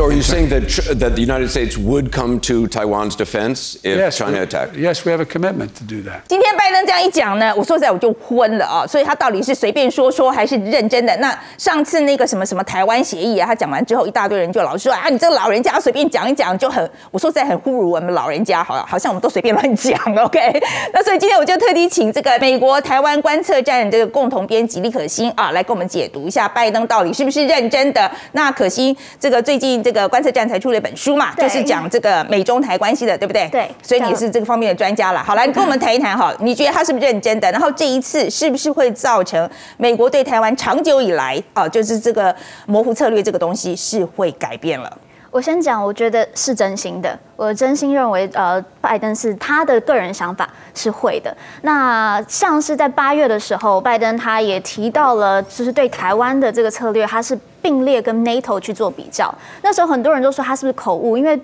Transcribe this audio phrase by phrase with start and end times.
[0.00, 0.62] So are you saying that
[0.98, 4.74] that the United States would come to Taiwan's defense if Yes, China attacked?
[4.74, 6.22] Yes, we have a commitment to do that.
[6.26, 8.86] 今天拜登这样一讲呢，我说实在我就昏了啊！
[8.86, 11.14] 所以他到底是随便说说还是认真的？
[11.18, 20.62] 那上次那个什么什么台湾协议啊，他讲完之后，一大堆人就老是说啊，你这个老人家随便讲一讲就很，我说实在很侮辱我们老人家，好像好像我们都随便乱讲，OK？
[20.94, 28.10] 那所以今天我就特地请这个美国台湾观测站这个共同编辑李可欣啊，来给我们解读一下拜登到底是不是认真的。
[28.32, 33.48] 那可欣这个最近这个观测站才出了一本书嘛，就是讲这个美中台关系的，对不对？
[33.48, 35.22] 对所以你是这个方面的专家了。
[35.22, 37.50] 好，来你跟我们谈一谈哈，你觉得他是不是认真的？
[37.52, 42.34] 然后这一次是不是会造成美国对台湾长久以来啊，就是这个
[42.66, 44.98] 模糊策略这个东西是会改变了？
[45.30, 47.18] 我先讲，我觉得是真心的。
[47.36, 51.34] 我真心认为，呃，拜登是他的个人想法是会的。
[51.62, 59.32] 那像是在八月的时候，拜登他也提到了，就是对台湾的这个策略，他是并列跟 NATO 去做比较。
[59.62, 61.40] 那时候很多人都说他是不是口误，因为。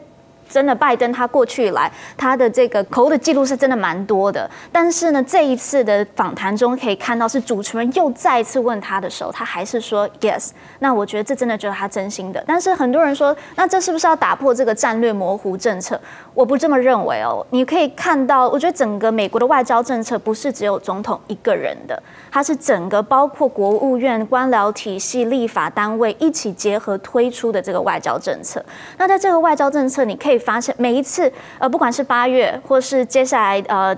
[0.49, 4.49] 真的，拜登他过去以来，他的这个口的记录是真的蛮多的。
[4.71, 10.51] 但是呢，这一次的访谈中可以看到，是主持人又再次问他的时候，他还是说 yes。
[10.79, 12.43] 那我觉得这真的就是他真心的。
[12.47, 16.01] 但是很多人说，那这是不是要打破这个战略模糊政策？
[16.35, 17.45] 我不这么认为哦。
[17.51, 28.65] 你可以看到，我觉得整个美国的外交政策不是只有总统一个人的，它是整个包括国务院、官僚体系、立法单位一起结合推出的这个外交政策。
[28.99, 33.97] 那在这个外交政策，你可以发现每一次，呃，不管是八月，或是接下来，呃。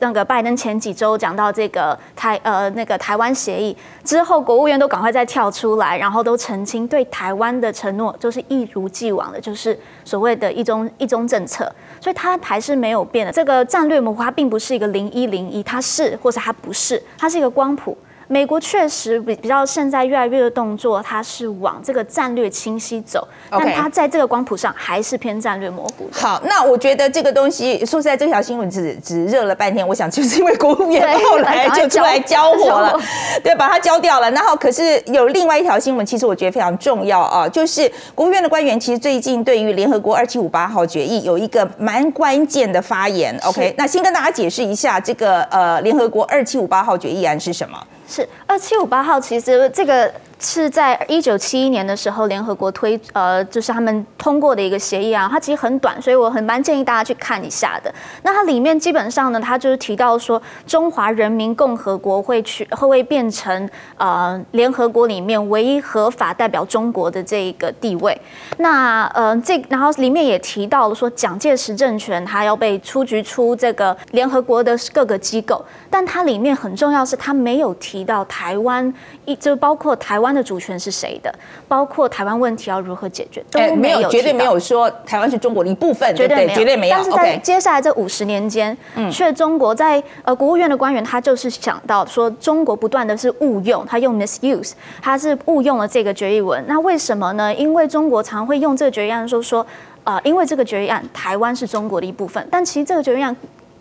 [0.00, 11.64] 那个拜登前几周讲到这个台呃那个台湾协议之后，国务院都赶快再跳出来，然后都澄清对台湾的承诺就是一如既往的，就是所谓的一中一中政策，
[12.02, 13.32] 所以它还是没有变的。
[13.32, 17.96] 这个战略模糊它并不是一个零一零一，它是或者它不是，它是一个光谱。
[18.28, 26.08] 美国确实比比较现在越来越的动作，它是往这个战略清晰走但它在这个光谱上还是偏战略模糊。
[26.12, 33.00] 好，那我觉得这个东西说实在，这条新闻只只热了半天，我想就是因为国务院对 后来就出来交火了
[33.42, 34.30] 对，把它交掉了。
[34.32, 43.34] 然后可是有另外一条新闻，其实我觉得非常重要啊，就是国务院的官员其实最近对于联合国二七五八号决议有一个蛮关键的发言。
[43.44, 47.78] OK，那先跟大家解释一下这个呃联合国二七五八号决议案是什么？
[48.08, 57.92] 是二七五八号，其实这个是在一九七一年的时候，联合国推呃，就是他们通过的一个协议啊，它其实很短，所以我很蛮建议大家去看一下的。
[58.22, 68.18] 那它里面基本上呢，它就是提到说，中华人民共和国会去会不会变成呃联合国里面唯一合法代表中国的这一个地位。
[68.58, 78.92] 那呃这然后里面也提到了说，蒋介石政权他要被出局出这个联合国的各个机构，但它里面很重要是它没有提到台湾
[79.24, 81.34] 一就包括台湾的主权是谁的，
[81.66, 86.26] 包括台湾问题要如何解决，都哎没有，绝对没有说台湾是中国的一部分，对？
[86.26, 86.96] 绝对没有，绝对没有。
[86.96, 88.76] 但是在接下来这五十年间，
[89.10, 96.62] 却中国在呃国务院的官员他就是想到说，中国不断的是误用，他用 misuse，他是误用了这个决议文。
[96.66, 97.54] 那为什么呢？
[97.54, 99.66] 因为中国常会用这个决议案说说，
[100.04, 103.34] 呃，因为这个决议案台湾是中国的一部分，但其实这个决议案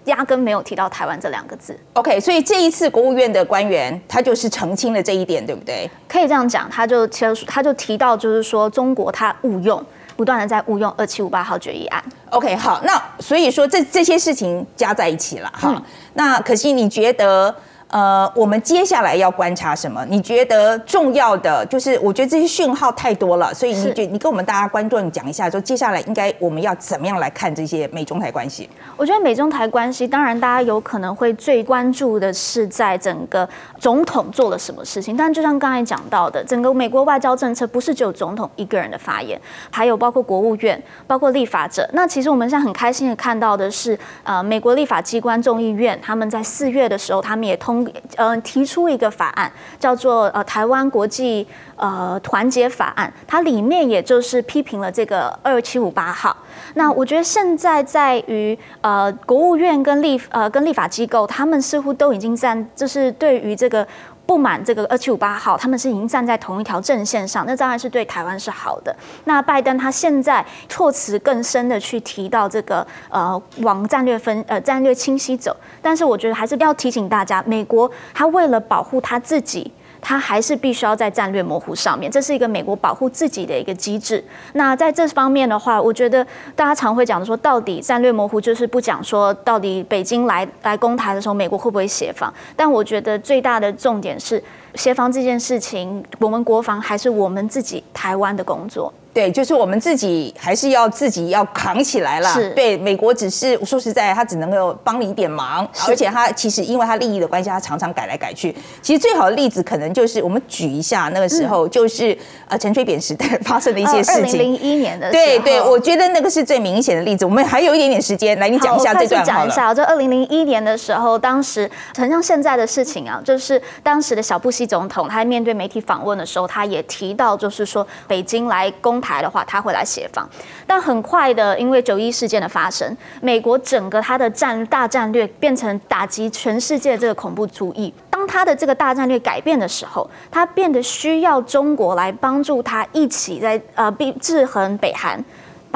[0.07, 1.79] 压根没有提到台湾这两个字。
[1.93, 5.89] OK，所以这一次国务院的官员他就是澄清了这一点，对不对？
[6.09, 9.81] 可以这样讲，他就提他就提到就是说，中国他误用，
[10.15, 12.03] 不断的在误用二七五八号决议案。
[12.31, 15.81] OK，好，那所以说这这些事情加在一起了哈。
[16.15, 17.55] 那可惜你觉得？
[17.89, 20.05] 呃，我们接下来要观察什么？
[20.09, 28.69] 你觉得重要的就是，我觉得这些讯号太多了，所以你是觉你跟我们大家观众讲一下，说接下来应该我们要怎么样来看这些美中台关系？
[28.97, 33.47] 我觉得美中台关系，当然大家有可能会最关注的是在整个
[33.79, 39.39] 总统做了什么事情，但就像刚才讲到的，整个美国外交政策不是只有总统一个人的发言，
[39.71, 41.89] 还有包括国务院、包括立法者。
[41.93, 47.76] 那其实我们现在很开心的看到的是，呃，美国立法机关众议院他们在四月的时候，他们也通
[48.15, 56.35] 嗯提出一个法案，叫做呃台湾国际呃团结法案，它里面也就是批评了这个二七五八号。
[56.75, 63.85] 那我觉得现在在于呃国务院跟立呃跟立法机构，他们似乎都已经在，就是对于这个。
[64.27, 68.95] 不满这个二七五八号，他们是已经站在同一条阵线上，那当然是对台湾是好的。
[69.23, 79.71] 那拜登他现在措辞更深的去提到这个呃往战略分呃战略清晰走，但是我觉得还是要提醒大家，美国他为了保护他自己。
[80.07, 84.23] 它还是必须要在战略模糊上面，这是一个美国保护自己的一个机制。
[84.53, 86.25] 那在这方面的话，我觉得
[86.55, 92.33] 大家常会讲的说，到底战略模糊就是不讲说到底北京来来攻台的时候，美国会不会协防？
[92.55, 94.41] 但我觉得最大的重点是
[94.75, 98.93] 协防这件事情，我们国防还是我们自己台湾的工作。
[99.13, 102.29] 对，就是我们自己还是要自己要扛起来了。
[102.33, 108.55] 是对，美国只是说实在，他只能够帮你一点忙，是而且他其实因为他利益的关系，他常常改来改去。
[108.79, 112.15] 其实最好的例子可能就是我们举一下那个时候，就是
[112.47, 114.21] 呃陈水扁时代发生的一些事情。
[114.21, 117.25] 二零零一年的时候对对，我觉得那个是最明显的例子。
[117.25, 119.35] 我们还有一点点时间，来你讲一下这段好了。
[119.39, 121.67] 讲一下，就二零零一年的时候，当时
[121.97, 130.27] 很像现在的事情啊，就是当时的小布总统，他面对媒体访问的时候，他也提到，就是说北京来攻台的话，他会来协防。
[130.65, 137.93] 但很快的，因为九一事件的发生，美国整个他的战大战略变成打击全世界这个恐怖主义。
[138.09, 145.23] 当他的这个大战略改变的时候，他变得需要中国来帮助他一起在呃必制衡北韩。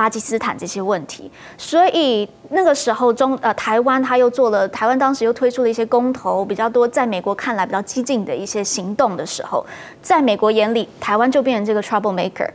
[0.01, 9.63] 巴基斯坦这些问题，所以那个时候中呃台湾他又做了，台湾当时又推出了一些公投比较多，在美国看来比较激进的一些行动的时候，
[10.01, 12.49] 在美国眼里，台湾就变成这个 trouble maker。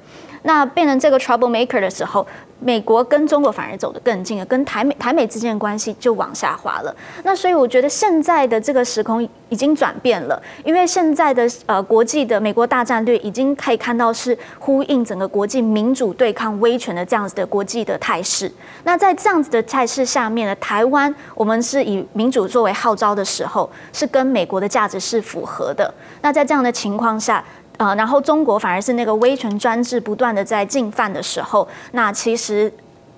[0.47, 2.25] 那变成这个 trouble maker 的时候，
[2.61, 6.97] 美国跟中国反而走得更近了，跟台美台美之间的关系就往下滑了。
[7.25, 18.51] 那所以我觉得现在的这个时空已经转变了，因为现在的呃国际的美国大战略已经可以看到是呼应整个国际民主对抗威权的这样子的国际的态势。
[18.85, 25.93] 那在这样子的态势下面呢，台湾我们是以民主作为号召的时候，是跟美国的价值是符合的。
[26.23, 27.45] 那在这样的情况下。
[27.79, 32.73] 呃，然后中国反而是那个威权专制不断的在进犯的时候，那其实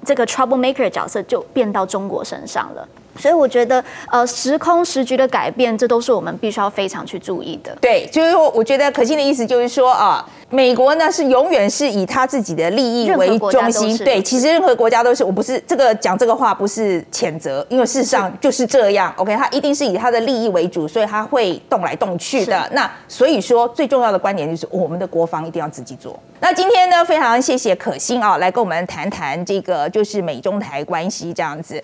[0.04, 2.86] 这个 trouble maker 的角色就变到中国身上了。
[3.16, 7.76] 所以我觉得，呃，时空时局的改变，这都是我们必须要非常去注意的。
[7.80, 13.96] 对，就是说，我觉得可信的意思就是说啊，美国呢是永远是以他自己的利益为中心。
[13.98, 19.12] 对，其实任何国家都是，我不是这个讲这个话不是谴责，因为事实上就是这样。
[19.16, 22.66] OK，他一定是以他的利益为主，所以他会动来动去的。
[22.72, 26.18] 那所以说，最重要的观点就是我们的国防一定要自己做。
[26.40, 31.82] 那今天呢，非常谢谢可心啊，来跟我们谈谈这个就是美中台关系这样子。